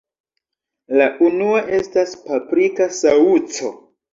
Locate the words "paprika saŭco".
2.25-3.75